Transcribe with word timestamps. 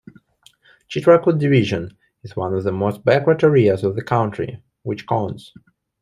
Chitrakoot 0.89 1.37
division 1.37 1.95
is 2.23 2.35
one 2.35 2.55
of 2.55 2.63
the 2.63 2.71
most 2.71 3.05
backward 3.05 3.43
areas 3.43 3.83
of 3.83 3.95
the 3.95 4.03
country, 4.03 4.59
which 4.81 5.05
cons. 5.05 5.53